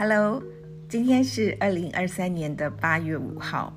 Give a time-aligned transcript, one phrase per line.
[0.00, 0.40] Hello，
[0.88, 3.76] 今天是二零二三年的八月五号，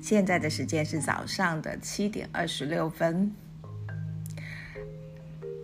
[0.00, 3.34] 现在的时间是早上的七点二十六分。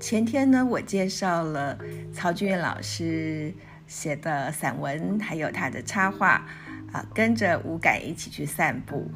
[0.00, 1.78] 前天呢，我介绍了
[2.12, 3.54] 曹俊老师
[3.86, 6.48] 写的散文，还有他的插画
[6.90, 9.08] 啊，跟着无感一起去散步。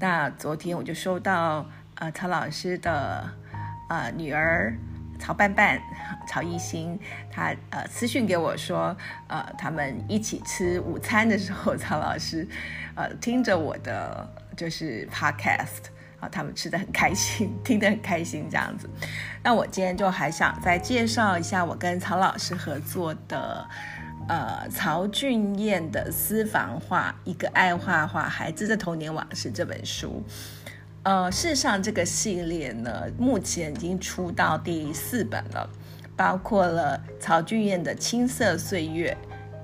[0.00, 3.30] 那昨天我就收到呃曹老师的
[3.88, 4.76] 呃女儿。
[5.22, 5.80] 曹伴伴、
[6.26, 6.98] 曹艺兴，
[7.30, 8.96] 他呃私讯给我说，
[9.28, 12.44] 呃，他们一起吃午餐的时候， 曹老师，
[12.96, 15.84] 呃，听着我的就是 podcast，
[16.18, 18.90] 啊，他们吃的很开心， 听得很开心这样子。
[19.44, 23.64] 那我今天就还想再介绍一下我跟曹老师合作的，
[24.28, 30.20] 呃，曹俊彦的私房画《一个爱画画孩子的童年往事》这本书。
[31.04, 35.68] 呃，事实上，这个系列呢，目前已经出到第四本了，
[36.16, 39.16] 包括了曹俊彦的青涩岁月、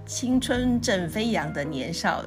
[0.04, 2.24] 青春正飞扬的年少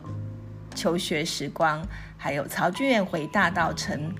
[0.74, 1.86] 求学时光，
[2.16, 4.16] 还有曹俊彦回大道城、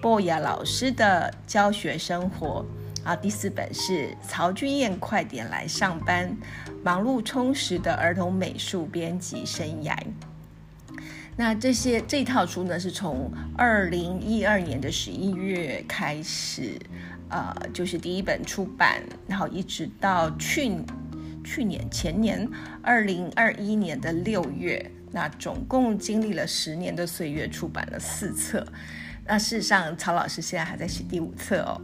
[0.00, 2.64] 博雅老师的教学生活。
[3.02, 6.36] 啊，第四本是曹俊彦快点来上班，
[6.84, 9.96] 忙碌充实的儿童美术编辑生涯。
[11.38, 16.76] 那这些这套书呢，是从二零一二年的十一月开始，
[17.28, 20.68] 呃，就是第一本出版，然后一直到去
[21.44, 22.46] 去年前年
[22.82, 28.66] 二零二一年的六月，那总共经历了十年的岁月，出版了四册。
[29.24, 31.80] 那事实上，曹老师现在还在写第五册哦。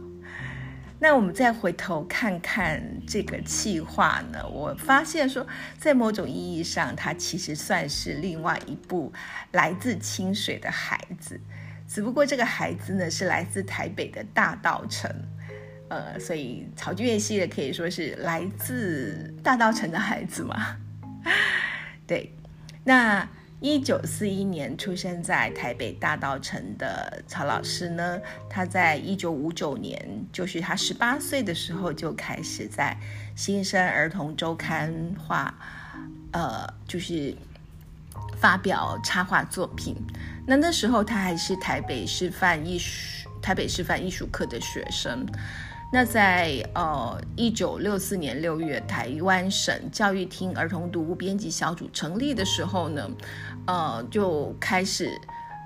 [1.07, 4.43] 那我们再回头看看这个计划呢？
[4.49, 5.45] 我发现说，
[5.77, 9.13] 在某种意义上，它其实算是另外一部
[9.51, 11.39] 来自清水的孩子，
[11.87, 15.07] 只不过这个孩子呢是来自台北的大道城，
[15.89, 20.75] 呃，所以曹俊彦系列可以说是来自大道城的孩子嘛。
[22.07, 22.33] 对，
[22.83, 23.29] 那。
[23.65, 32.95] 一九四一年出生在台北大道城的曹老师呢，他在一九五九年，就是他十八岁的时候就开始在
[33.35, 35.51] 新生儿童周刊画，
[36.31, 37.35] 呃，就是
[38.37, 39.95] 发表插画作品。
[40.45, 45.25] 那那时候他还是台北师范艺术台北师范艺术科的学生。
[45.93, 53.09] 那在呃一九六四年六月，台湾省教育厅儿童读物编辑小组成立的时候呢，
[53.67, 55.09] 呃就开始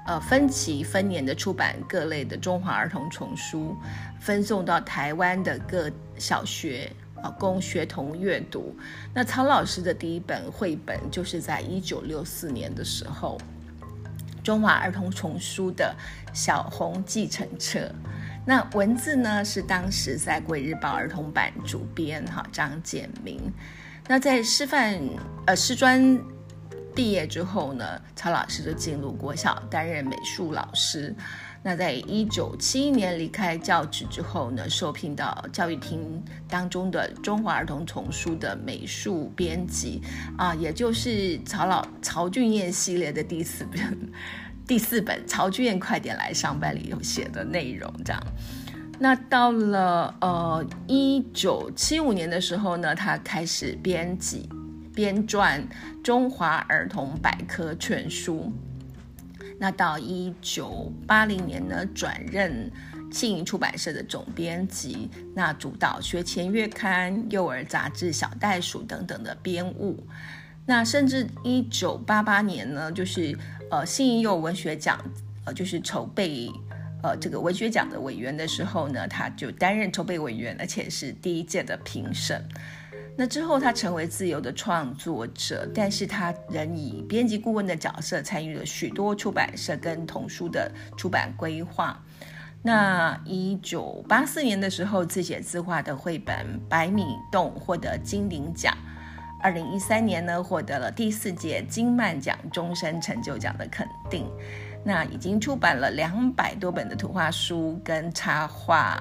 [0.06, 3.76] 呃分期分年的出版各类的中华儿童丛书，
[4.20, 8.76] 分送到台湾的各小学啊供学童阅读。
[9.14, 13.38] 那曹老师的第一本绘本就是在一九六四年的时候，
[14.44, 15.96] 中华儿童丛书的
[16.34, 17.92] 小红继承册。
[18.46, 23.52] 那文字呢是当时在《贵日报》儿童版主编哈张建明。
[24.08, 25.00] 那在师范
[25.46, 26.20] 呃师专
[27.00, 31.16] 毕业之后呢，曹老师就进入国小担任美术老师。
[31.64, 40.02] 那在一九七一年离开教职之后呢，受聘到教育厅当中的中华儿童丛书的美术编辑
[40.38, 44.12] 啊，也就是曹老曹俊彦系列的第四本。
[44.68, 48.22] 第四本曹俊彦快点来上班里有写的内容，这样。
[49.00, 54.50] 那到了呃一九七五年的时候呢，他开始编辑
[55.00, 55.58] 编撰
[56.04, 58.52] 《中华儿童百科全书》。
[59.58, 62.70] 那到一九八零年呢，转任
[63.10, 70.06] 信盈出版社的总编辑，那主导学前月刊、幼儿杂志《小袋鼠》等等的编务。
[70.66, 73.34] 那甚至一九八八年呢，就是
[73.72, 75.00] 呃新一幼文学奖，
[75.46, 76.52] 呃就是筹备
[77.02, 82.44] 呃这个文学奖的委员的时候呢，他就担任筹备委员，而且是第一届的评审。
[83.16, 92.02] 那之后他成为自由的创作者，但是他仍以编辑顾问的角色参与了许多出版社跟童书的出版规划。
[92.62, 96.36] 那一九八四年的时候，自写自画的绘本
[96.70, 98.74] 《百米洞》获得金鼎奖。
[99.42, 104.30] 二零一三年呢，获得了第四届金漫奖终身成就奖的肯定。
[104.84, 108.98] 那已经出版了两百多本的图画书、跟插画、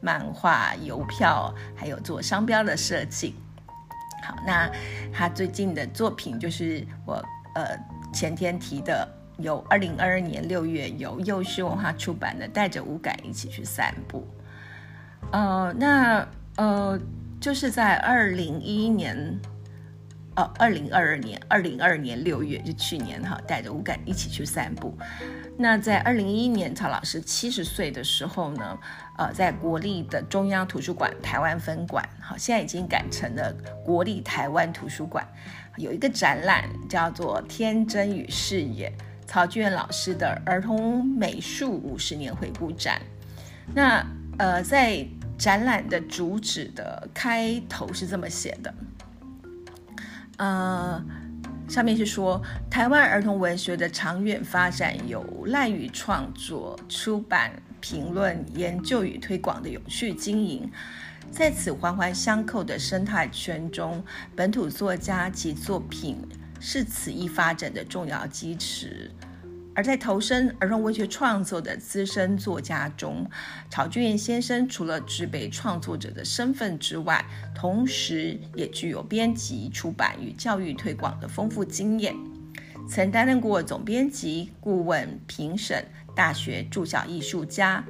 [0.00, 3.34] 漫画、邮票，还有做商标的设计。
[4.22, 4.70] 好，那
[5.12, 7.14] 他最近的作品就是我
[7.54, 7.76] 呃
[8.12, 9.08] 前天提的，
[9.38, 14.26] 由二零二二年六月由幼师文化出版的《带着五感一起去散步》。
[15.32, 16.98] 呃，那呃
[17.40, 19.38] 就是在二零一一年。
[20.36, 24.96] 呃，二零二二年，二零二二年六月，就去年哈，带着五感一起去散步。
[25.58, 28.78] 那在二零一一年，曹老师七十岁的时候呢，
[29.20, 35.22] 呃，在国立的中央图书馆台湾分馆，好，现在已经改成了国立台湾图书馆，
[35.76, 38.90] 有一个展览叫做《天真与视野》，
[39.26, 42.98] 曹俊元老师的儿童美术五十年回顾展。
[43.74, 44.02] 那
[44.38, 45.06] 呃，在
[45.36, 48.74] 展览的主旨的开头是这么写的。
[50.38, 51.04] 呃，
[51.68, 52.40] 上面是说，
[52.70, 60.70] 台湾儿童文学的长远发展有赖于创作、出版、评论、研究与推广的有序经营，
[61.30, 64.04] 在此环环相扣的生态圈中，
[64.36, 66.18] 本土作家及作品
[66.60, 69.10] 是此一发展的重要基石。
[69.72, 73.24] 而在投身儿童文学创作的资深作家中，
[73.70, 77.24] 曹俊彦先生除了具备创作者的身份之外，
[77.54, 82.14] 同时也具有编辑、出版与教育推广的丰富经验。
[82.88, 85.86] 曾担任过总编辑、顾问、评审、
[86.20, 87.82] 大学驻校艺术家，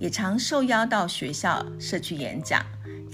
[0.00, 2.60] 也常受邀到学校、社区演讲。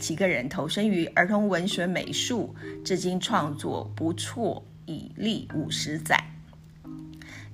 [0.00, 6.18] 其个人投身于儿童文学美术，至今创作不辍，已历五十载。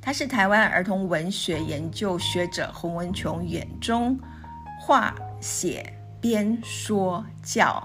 [0.00, 4.16] 他是台湾儿童文学研究学者洪文琼眼中
[4.80, 7.84] 画、写、编、说、教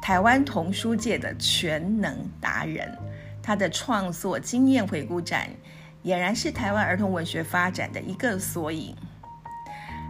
[0.00, 2.96] 台湾童书界的全能达人。
[3.42, 5.48] 他的创作经验回顾展，
[6.08, 8.96] 俨然是台湾儿童文学发展的一个缩影。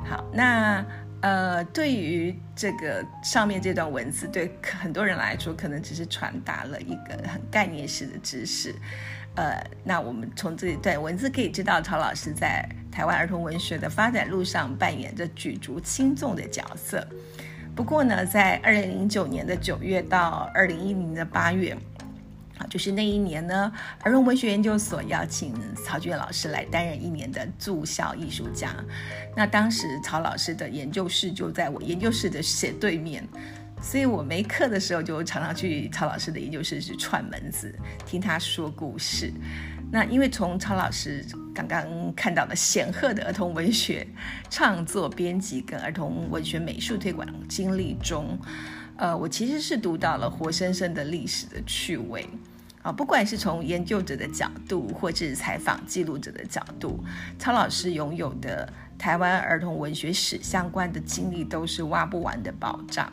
[0.09, 0.85] 好，那
[1.21, 8.73] 呃，对于这个上面这段文字，对很多人来说，可能只是传达了一个很概念式的知识。
[9.35, 17.05] 呃，那我们从这一段文字可以知道，曹老师在台湾儿童文学的发展路上扮演着举足轻重的角色。
[17.75, 21.77] 不过呢，在二零零九年的九月到二零一零年的八月，
[22.69, 23.73] 就是那一年呢，
[24.03, 25.55] 儿童文学研究所邀请
[25.85, 28.75] 曹俊老师来担任一年的驻校艺术家。
[29.37, 33.27] 那当时曹老师的研究室就在我研究室的斜对面。
[33.81, 37.73] 所以我没课的时候，就常常去曹老师的研究室去串门子，
[38.05, 39.33] 听他说故事。
[39.93, 41.25] 那因为从曹老师
[41.55, 44.05] 刚刚看到的显赫的儿童文学
[44.51, 48.37] 创作、编辑跟儿童文学美术推广经历中，
[48.97, 52.27] 呃，我其实是读到了活生生的历史的趣味
[52.89, 52.93] 啊。
[52.93, 57.05] 不管是从研究者的角度，或是采访记录者的角度，
[57.39, 63.13] 曹老师拥有的台湾儿童文学史相关的经历，都是挖不完的宝藏。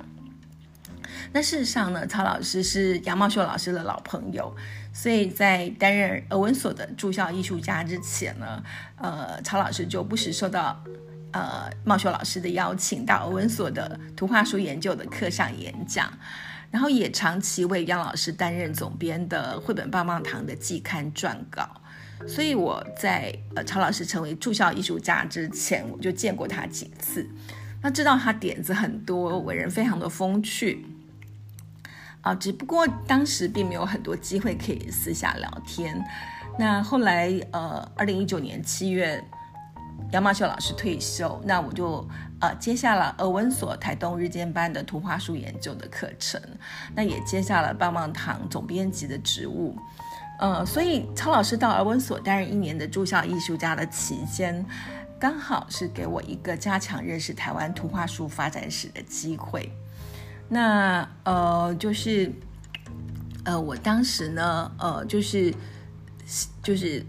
[1.31, 4.53] 那事实上呢，曹老师是杨茂秀老师的老朋友，
[4.93, 8.63] 所以在担任俄文所的驻校艺术家之前呢，
[8.97, 10.81] 呃，曹老师就不时受到
[11.31, 16.11] 呃茂秀老师的邀请到俄文所的图画书研究的课上演讲，
[16.75, 21.69] 然后也长期为杨老师担任总编的绘本棒棒糖的季刊撰稿，
[22.27, 27.25] 所以我在呃曹老师成为驻校艺术家之前，我就见过他几次，
[27.81, 30.85] 那知道他点子很多，为人非常的风趣。
[32.19, 36.03] 啊，只不过当时并没有很多机会可以私下聊天。
[36.59, 39.23] 那后来，呃，二零一九年七月，
[40.11, 42.07] 杨茂秀老师退休，那我就
[42.39, 46.41] 呃接下了俄文所台东日间班的图画书研究的课程，
[46.95, 49.75] 那也接下了棒棒糖总编辑的职务。
[50.37, 54.65] 呃，所以曹老师到儿文所担任一年的驻校艺术家的期间，
[55.17, 59.71] 刚好是给我一个加强认识台湾图画书发展史的机会。
[60.49, 62.31] 那呃，就是，
[63.45, 65.53] 呃，我当时呢，呃，就是，
[66.61, 67.03] 就是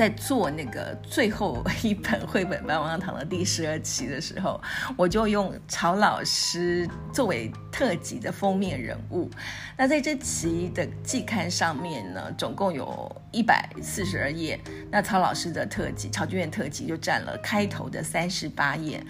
[0.00, 4.58] 在做那个最后一本绘本棒棒糖的第十二期的时候，
[4.96, 9.28] 我就用曹老师作为特辑的封面人物。
[9.76, 14.58] 那在这期的季刊上面呢，总共有一百四十二页，
[14.90, 19.04] 那曹老师的特辑，曹剧院特辑就占了开头的三十八页。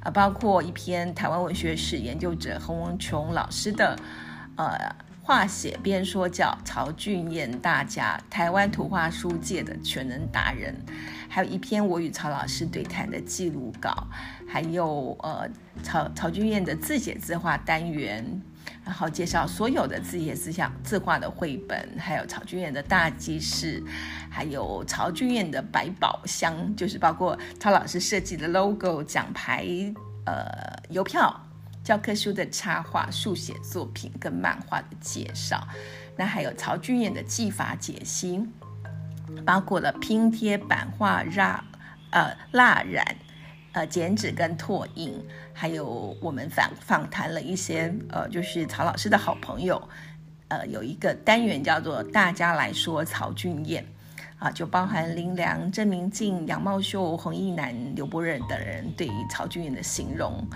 [0.00, 3.96] 啊，包括一篇台湾文学史研究者洪文琼老师的，
[4.56, 4.76] 呃，
[5.24, 10.74] 画写编说教曹俊彦大家台湾图画书界的全能达人，
[11.28, 14.08] 还有一篇我与曹老师对谈的记录稿，
[14.48, 15.48] 还有呃
[15.80, 18.42] 曹曹俊彦的自写自画单元，
[18.84, 23.80] 然后介绍所有的自写自想自画的绘本，还有曹俊彦的大记事，
[24.28, 29.64] 还有曹俊彦的百宝箱，就是包括曹老师设计的 logo、奖牌、
[30.26, 30.44] 呃
[30.90, 31.40] 邮票、
[31.84, 35.66] 教科书的插画、速写作品跟漫画的介绍。
[36.16, 38.40] 那还有曹俊彦的技法解析，
[39.44, 41.64] 包括了拼贴、版画、蜡
[42.10, 43.04] 呃蜡染、
[43.72, 45.12] 呃剪纸跟拓印，
[45.52, 49.88] 还有我们访访谈了一些呃就是曹老师的好朋友。
[50.48, 53.82] 呃有一个单元叫做“大家来说曹俊彦”，
[54.38, 60.46] 啊，就包含林良、郑明镜、杨茂秀、洪义南、刘伯仁等人对于曹俊彦的形容。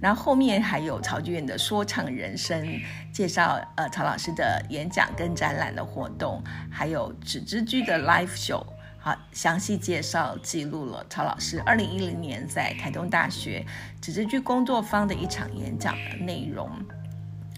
[0.00, 2.66] 然后后面还有曹俊彦的说唱人生
[3.12, 8.62] 介绍，呃，曹老师的演讲跟展览的活动，还有纸之居的 live show，
[8.98, 13.64] 好，详细介绍记录了曹老师二零一零年在台东大学
[14.00, 16.70] 纸之居工作坊的一场演讲的内容。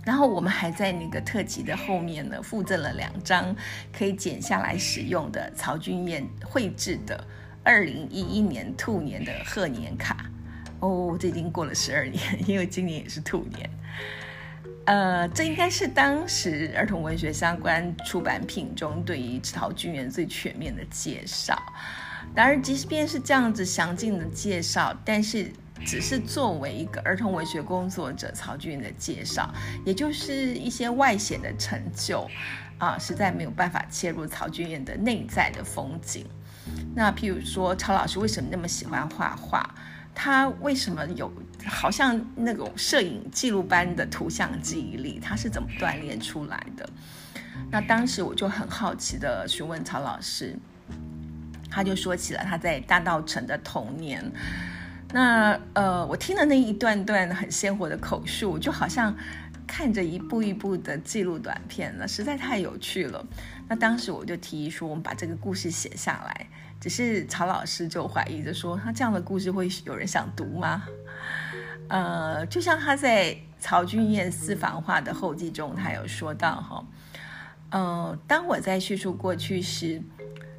[0.05, 3.55] 然后我们还在那个特辑的后面呢，附赠了两张
[3.93, 7.23] 可以剪下来使用的曹俊彦绘制的
[7.63, 10.25] 二零一一年兔年的贺年卡。
[10.81, 13.71] 哦，这已经过了十二年，因为今年也是兔年。
[14.85, 21.61] 呃，这应该是当时儿童文学相关出版品中对于曹俊元最全面的介绍。
[22.35, 25.53] 当然，即便是这样子详尽的介绍，但是
[25.85, 29.53] 只是作为一个儿童文学工作者曹俊元的介绍，
[29.85, 32.27] 也就是一些外显的成就
[32.79, 36.25] 啊，实在没有办法切入曹俊元的内在的风景。
[36.95, 39.75] 那譬如说，曹老师为什么那么喜欢画画？
[40.21, 41.33] 他为什么有
[41.65, 45.21] 好像那种摄影记录般的图像记忆力？
[45.23, 46.91] 他是怎么锻炼出来的？
[47.71, 50.59] 那当时我就很好奇的询问曹老师，
[51.71, 54.29] 他就说起了他在大道城的童年。
[55.13, 59.17] 那呃，我听了那一段段很鲜活的口述，就好像
[59.69, 63.25] 看着一步一步的记录短片了，实在太有趣了。
[63.69, 66.49] 那当时我就提议说，我们把这个故事写下来。
[66.81, 70.85] 只是曹老师就怀疑着说，他这样的故事会有人想读吗？
[71.89, 76.87] 呃，就像他在曹俊彦私房话的后记中，他有说到哈，
[77.71, 80.01] 呃，当我在叙述过去时，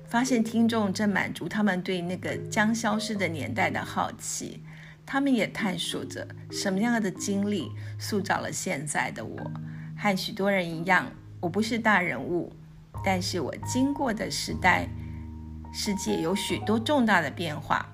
[0.08, 4.62] 发现听众正满足他们对那个将消失的年代的好奇，
[5.06, 9.52] 他们也探索着什么样的经历塑造了现在的我。
[9.98, 12.52] 和许多人一样，我不是大人物，
[13.06, 14.90] 但是我经过的时代。
[15.72, 17.86] 世界有许多重大的变化，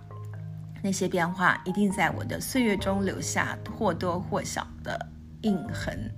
[0.81, 5.09] 那些变化一定在我的岁月中留下或多或少的
[5.41, 6.09] 印痕。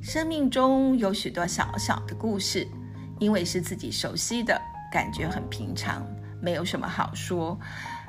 [0.00, 2.68] 生命中有许多小小的故事，
[3.18, 4.60] 因为是自己熟悉的，
[4.92, 6.06] 感觉很平常，
[6.40, 7.58] 没有什么好说。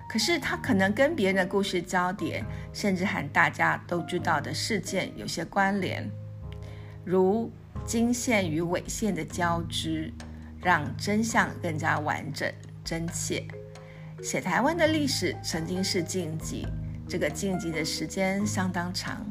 [0.07, 6.09] 可是它可能跟别人的故事交叠，甚至和大家都知道的事件有些关联，
[7.03, 7.51] 如
[7.85, 10.13] 经线与纬线的交织。
[10.65, 12.51] 让真相更加完整、
[12.83, 13.45] 真切。
[14.23, 16.67] 写台湾的历史曾经是禁忌，
[17.07, 19.23] 这个禁忌的时间相当长，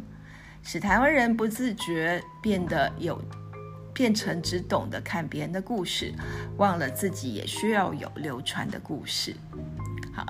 [0.63, 3.21] 使台湾人不自觉变得有，
[3.93, 6.15] 变成只懂得看别人的故事，
[6.57, 9.35] 忘了自己也需要有流传的故事。
[10.15, 10.25] 好，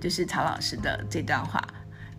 [0.00, 1.64] 就是曹老师的这段话。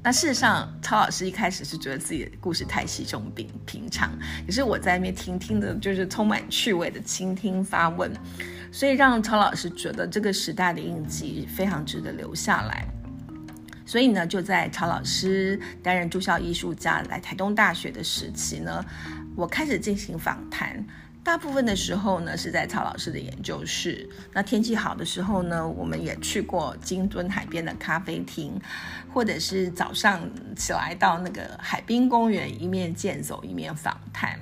[0.01, 4.09] 那事实上，曹老师一开始是觉得自己的故事太稀松平平常，
[4.45, 8.09] 可是我在那边听听的，就是充满趣味的倾听发问，
[8.71, 12.87] 所以让曹老师觉得这个时代的印记非常值得留下来。
[13.85, 18.85] 所以呢，就在曹老师担任住校艺术家来台东大学的时期呢，
[19.35, 20.85] 我开始进行访谈。
[21.21, 24.09] 大部分的时候呢，是在曹老师的研究室。
[24.33, 28.59] 那天气好的时候呢，我们也去过金樽海边的咖啡厅，
[29.13, 34.39] 或者是早上起来到那个海滨公园，一面健走一面访谈。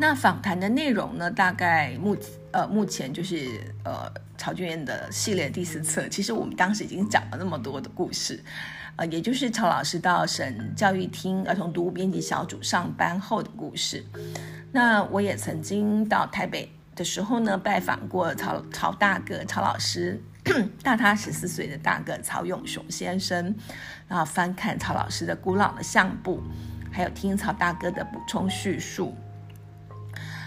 [0.00, 2.16] 那访谈的内容呢，大概目
[2.52, 6.08] 呃目前就是呃曹俊彦的系列第四册。
[6.08, 8.42] 其实我们当时已经讲了那么多的故事，
[8.94, 14.04] 呃，也就是曹老师到省教育厅儿童读物编辑小组上班后的故事。
[14.72, 20.22] 那我也曾经到台北的时候呢，拜访过曹曹大哥曹老师，
[20.82, 23.54] 大他十四岁的大哥曹永雄先生，
[24.06, 26.42] 然后翻看曹老师的古老的相簿，
[26.92, 29.16] 还有听曹大哥的补充叙述。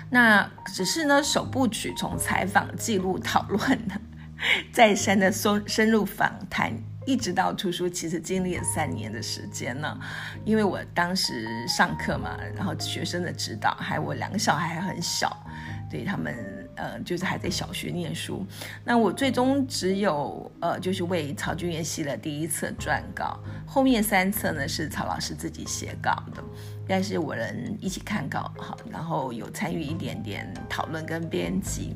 [0.09, 3.79] 那只是呢，首部曲从采访、记录、讨论，
[4.71, 6.73] 再三的深深入访谈。
[7.05, 9.99] 一直到出书，其实经历了三年的时间呢。
[10.45, 15.35] 因为我当时上课嘛，然后学生的指导，还有我两个小孩还很小，
[15.89, 18.45] 对他们呃就是还在小学念书。
[18.83, 26.43] 那我最终只有呃就是为曹俊彦写了第一册撰稿，后面三册呢是曹老师自己写稿的，
[26.87, 31.95] 但是我能一起看稿哈，然后有参与一点点讨论跟编辑。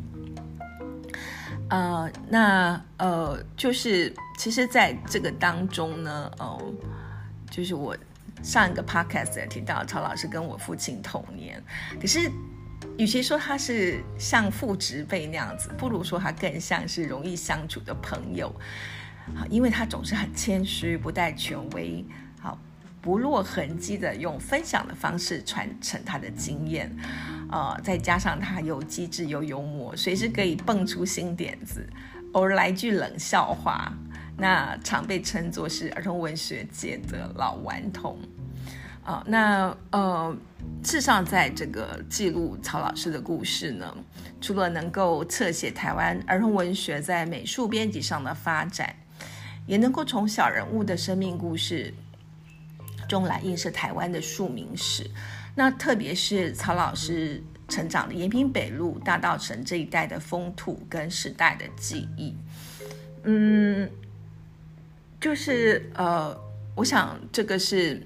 [1.70, 6.62] 呃，那呃，就是其实，在这个当中呢，哦，
[7.50, 7.98] 就是我
[8.44, 11.62] 上一个 podcast 也提到，曹老师跟我父亲同年，
[12.00, 12.32] 可是
[12.98, 18.54] 与其说他是像父执辈那样子，不如说他更像是容易相处的朋友，
[19.50, 22.06] 因为他总是很谦虚，不带权威，
[23.06, 26.92] 不落痕迹的用分享的方式传承他的经验，
[27.52, 31.88] 呃，再加上他又机智又幽默，随时可以蹦出新点子，
[32.32, 33.94] 偶尔来句冷笑话，
[34.36, 38.18] 那常被称作是儿童文学界的老顽童。
[39.04, 40.36] 啊，那呃，
[40.84, 43.96] 事实上，在这个记录曹老师的故事呢，
[44.42, 48.96] 除了能够侧写台湾儿童文学在美术编辑上的发展，
[49.68, 51.94] 也能够从小人物的生命故事
[53.08, 55.10] 中来映射台湾的庶民史。
[55.56, 62.36] 那特别是曹老师成长的延平北路、大道城这一带的风土跟时代的记忆，
[63.24, 63.90] 嗯，
[65.20, 66.38] 就是呃，
[66.76, 68.06] 我想这个是。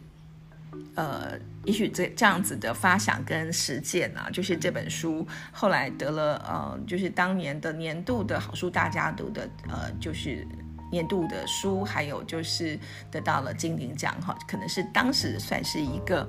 [0.96, 1.32] 呃，
[1.64, 10.46] 也许这这样子的发想跟实践啊，就是这本书后来得了呃，就是当年的年度的好书大家读的呃，就是
[10.92, 12.80] 年度的书，还有就是
[13.12, 16.28] 得到了金鼎奖哈，可能是当时算是一个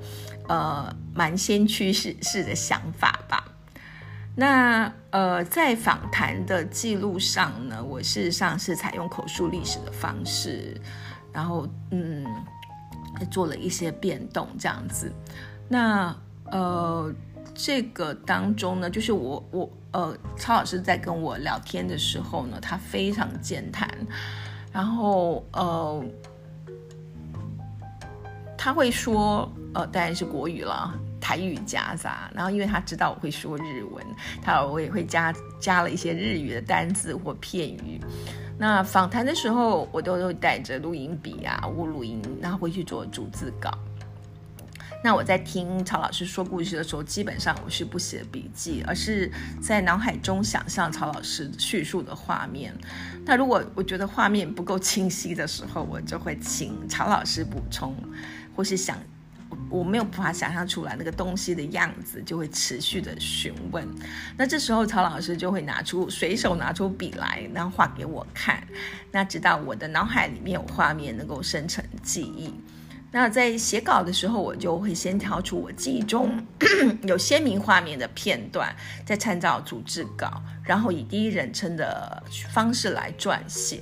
[0.49, 3.45] 呃蛮先驱式式的想法吧。
[4.37, 10.81] 那呃，在访谈的记录上呢，我事实上是采用口述历史的方式，
[11.33, 12.25] 然后嗯。
[13.31, 15.13] 做了一些变动，这样子。
[15.69, 17.13] 那呃，
[17.55, 23.87] 这个当中呢，就是我我呃，曹老师在跟我聊天的时候呢，他非常健谈，
[24.73, 26.05] 然后呃，
[28.57, 32.31] 他会说呃，当然是国语了，台语夹杂。
[32.35, 34.05] 然后因为他知道我会说日文，
[34.43, 38.01] 他我也会加加了一些日语的单字或片语。
[38.59, 43.71] 那访谈的时候，我都会带着录音笔啊，我录音，然后回去做逐字稿。
[45.03, 49.31] 那我在听曹老师说故事的时候，基本上我是不写笔记，而是
[49.61, 52.75] 在脑海中想象曹老师叙述的画面。
[53.25, 57.95] 那如果我觉得画面不够清晰的时候，我就会请曹老师补充，
[58.55, 58.99] 或是想。
[59.69, 63.87] 我没有办法想象出来那个东西的样子，就会持续的询问。
[64.37, 68.63] 那这时候曹老师就会拿出随手拿出笔来，然后画给我看。
[69.11, 72.53] 那直到我的脑海里面有画面能够生成记忆。
[73.13, 76.47] 那在写稿的时候，我就会先挑出我记忆中
[77.03, 83.81] 有鲜明画面的片段，再参照主制稿，然后以第一人称的方式来撰写。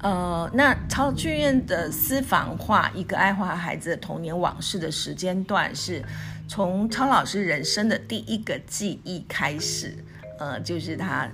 [0.00, 6.04] 呃，那曹剧院的私房话一个爱画孩子的童年往事的时间段，是
[6.48, 10.04] 从曹老师人生的第一个记忆开始，
[10.38, 11.28] 呃，就是他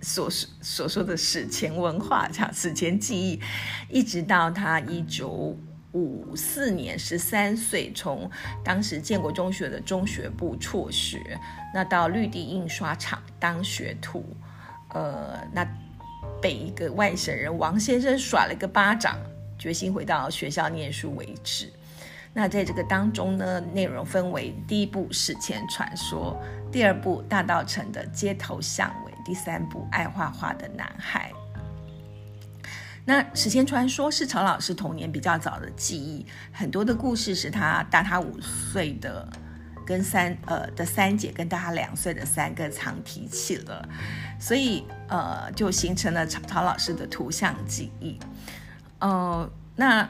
[0.00, 3.40] 所所说的史前文化，叫史前记忆，
[3.88, 5.56] 一直到他一九
[5.98, 8.30] 五四年十三岁，从
[8.64, 11.18] 当时建国中学的中学部辍学，
[11.74, 14.24] 那到绿地印刷厂当学徒，
[14.94, 15.66] 呃，那。
[16.40, 19.18] 被一个外省人王先生甩了个巴掌，
[19.58, 21.72] 决心回到学校念书为止。
[22.32, 31.32] 那在这个当中呢，内容分为第一部史前传说，第二部大道城的街头巷尾，第三部爱画画的男孩。
[33.08, 39.26] 那史前传说是曹老师童年比较早的记忆，很多的故事是他大他五岁的。
[39.86, 43.88] 跟三呃的三姐跟大他两岁的三个常提起了，
[44.38, 48.20] 所以呃就形成了曹曹老师的图像记忆，
[48.98, 50.06] 呃那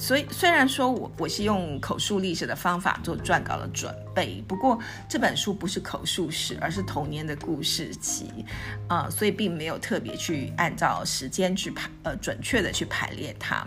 [0.00, 8.46] 所以虽然说我我是用口述历史的方法做撰稿的准备，不过这本书不是口述史，而是童年的故事集
[8.88, 13.62] 啊，所以并没有特别去按照时间去排呃准确的去排列它。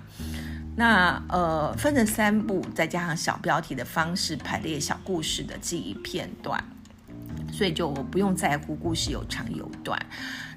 [0.76, 6.60] 那呃，分成三部，再加上小标题的方式排列小故事的记忆片段，
[7.54, 10.04] 所以就我不用在乎故事有长有短。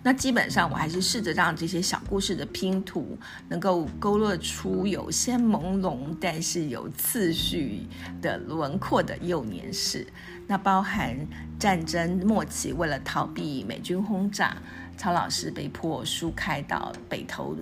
[0.02, 7.87] 那基本上我还是试着让这些小故事的拼图能够勾勒出有些朦胧，但是有次序
[8.22, 10.06] 的轮廓的幼年史。
[10.46, 11.14] 那包含
[11.59, 14.56] 战争末期，为了逃避美军轰炸，
[14.96, 17.54] 曹老师被迫疏开到北投，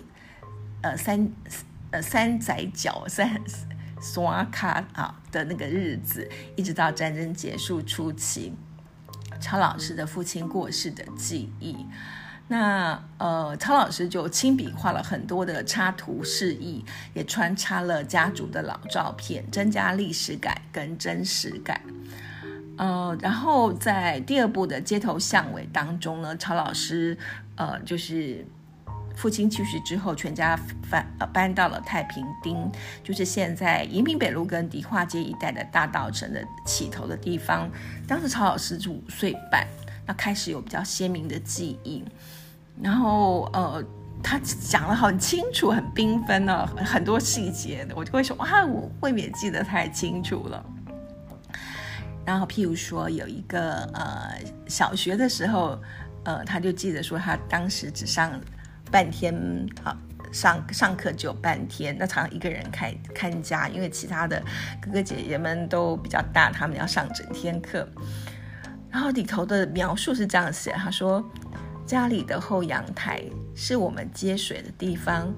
[0.83, 1.29] 呃三。
[1.91, 3.41] 呃，三仔脚三
[4.03, 8.53] 刷卡啊的那个日子，一直到战争结束初期，
[9.45, 11.77] 曹老师的父亲过世的记忆。
[12.49, 21.83] 那呃，曹老师就亲笔画了很多的插图示意，也穿插了家族的老照片，增加历史感跟真实感。
[22.79, 27.19] 呃，然后在第二部的街头巷尾当中呢，曹老师
[27.57, 28.47] 呃就是。
[29.17, 30.59] 父亲去世之后，全家
[30.91, 32.71] 搬呃搬到了太平町，
[33.03, 37.71] 就是现在延平北路跟迪化街一带的大道城的起头的地方。
[38.07, 39.67] 当时曹老师是五岁半，
[40.07, 42.05] 那开始有比较鲜明的记忆。
[42.83, 43.83] 然后呃，
[44.23, 50.65] 他讲的很清楚，很缤纷哦，很多细节的，我就会说哇，我未免记得太清楚了。
[52.27, 54.35] 然后，譬如说有一个呃，
[54.67, 55.79] 小学的时候，
[56.25, 58.41] 呃，他就记得说他当时只上
[58.95, 59.35] 半天
[59.83, 59.99] 啊，
[60.31, 64.41] 上上课只有半天，那常常一个人看看家，因为其他的
[64.81, 67.89] 哥哥姐姐们都比较大，他们要上整天课。
[68.93, 71.29] 然后里头的描述是这样写，他说。
[71.87, 73.23] 家里的后阳台
[73.55, 75.31] 是我们接水的地方，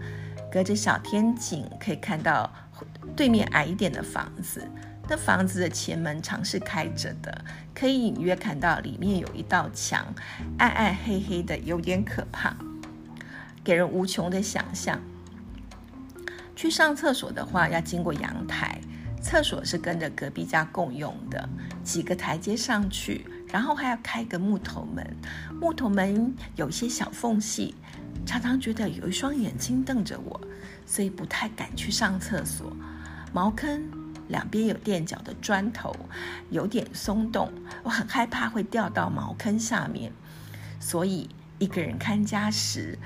[0.53, 2.49] 隔着小天井可以看到
[3.17, 4.63] 对面矮一点的房子。
[5.09, 10.07] 那房子的前门常是开着的，可以隐约看到里面有一道墙，
[10.59, 12.55] 暗暗黑黑的，有点可怕，
[13.67, 15.01] 给人无穷的想象。
[16.55, 18.81] 去上厕所的话，要经过阳台，
[19.21, 21.49] 厕所是跟着隔壁家共用的，
[21.83, 23.27] 几个台阶上去。
[23.49, 25.05] 然后还要开个木头门，
[25.61, 27.75] 木头门有些小缝隙，
[28.25, 30.41] 常常觉得有一双眼睛瞪着我，
[30.85, 32.73] 所以不太敢去上厕所。
[33.33, 33.83] 茅坑
[34.29, 35.95] 两边有垫脚的砖头，
[36.51, 37.53] 有点松动，
[37.83, 40.13] 我很害怕会掉到茅坑下面，
[40.79, 42.99] 所以一个人看家时，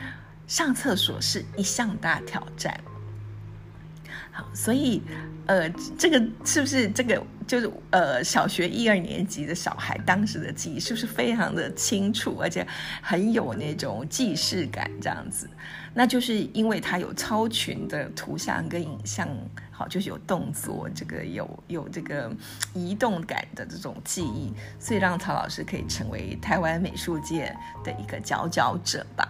[0.51, 2.77] 上厕所是一项大挑战。
[4.33, 5.01] 好，所以，
[5.47, 12.67] 呃，这个是不是这个就是呃小学一二年级的小孩当时的记忆是不是非常的清楚，而且
[13.01, 15.49] 很有那种既视感这样子？
[15.95, 19.29] 那就是因为他有超群的图像跟影像，
[19.71, 22.29] 好，就是有动作，这个有有这个
[22.75, 29.29] 移动感的这种记忆，所以让曹老师可以成为台湾美术界的一个佼佼者吧。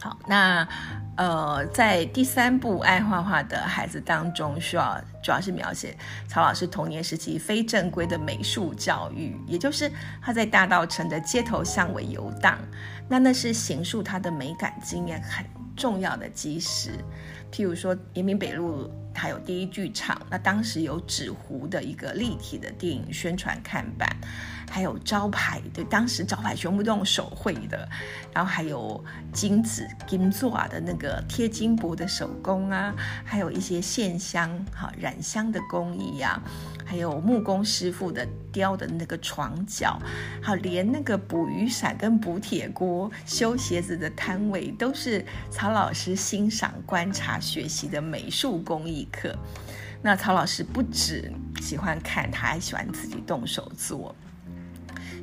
[0.00, 0.66] 好，那
[1.16, 5.96] 呃，在第三部《爱画画的孩子》当中，需要主要是描写
[6.28, 9.90] 曹老师童年时期非正规的美术教育，也就是
[10.22, 12.56] 他在大道城的街头巷尾游荡，
[13.08, 15.44] 那那是形塑他的美感经验很
[15.76, 16.92] 重要的基石。
[17.52, 24.08] 譬如说，延平北路还有第一剧场，那当时有纸糊的一个立体的电影宣传看板。
[24.70, 27.88] 还有招牌，对，当时招牌全部都用手绘的，
[28.34, 36.38] 然后还有金子金做的那个贴金箔的手工啊，还有一些线香哈染香的工艺啊，
[36.88, 40.00] 还有木工师傅的雕的那个床脚，
[40.42, 49.36] 好，连那个捕雨伞跟补铁锅、修鞋子的摊位，都是曹老师欣赏、观察、学习的美术工艺课。
[50.00, 54.16] 那曹老师不止喜欢看，他还喜欢自己动手做。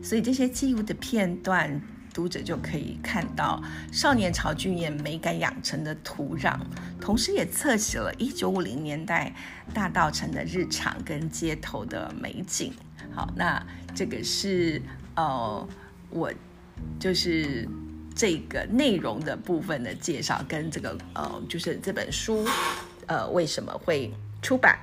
[0.04, 1.82] 所以这些记录的片段，
[2.16, 6.58] 读者就可以看到少年潮俊彦美感养成的土壤，
[7.02, 9.36] 同时也侧写了一九五零年代
[9.74, 12.74] 大道城的日常跟街头的美景。
[13.14, 13.62] 好，那
[13.94, 14.82] 这个是
[15.16, 15.68] 呃
[16.10, 16.32] 我
[16.98, 17.68] 就是
[18.16, 22.48] 这个内容的部分的介绍，跟这个呃就是这本书
[23.08, 24.10] 呃为什么会
[24.42, 24.80] 出版，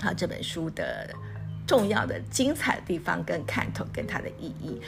[0.00, 1.08] 好这本书的。
[1.64, 4.80] 重要的、精彩的地方跟看头跟它的意义，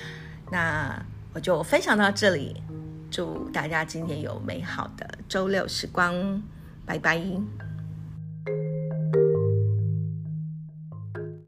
[0.51, 1.01] 那
[1.35, 2.63] 我就分享到这里。
[3.11, 6.43] 祝大家今天有美好的周六时光，
[6.87, 7.21] 拜拜。